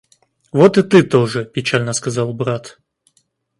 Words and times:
—Вот 0.57 0.73
и 0.81 0.83
ты 0.91 0.99
тоже,— 1.13 1.39
печально 1.53 1.93
сказал 1.93 2.33
брат. 2.33 2.65